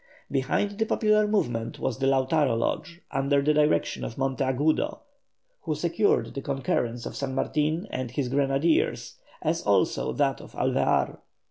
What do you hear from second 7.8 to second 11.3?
and his grenadiers, as also that of Alvear.